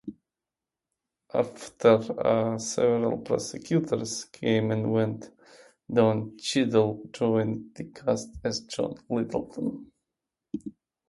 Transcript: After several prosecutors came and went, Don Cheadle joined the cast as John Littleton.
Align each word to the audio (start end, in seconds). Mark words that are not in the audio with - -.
After 1.31 2.01
several 2.57 3.19
prosecutors 3.19 4.25
came 4.31 4.71
and 4.71 4.91
went, 4.91 5.29
Don 5.93 6.39
Cheadle 6.39 7.03
joined 7.13 7.75
the 7.75 7.83
cast 7.83 8.29
as 8.43 8.61
John 8.61 8.95
Littleton. 9.07 9.91